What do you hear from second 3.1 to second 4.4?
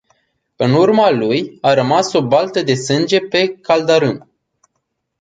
pe caldarâm.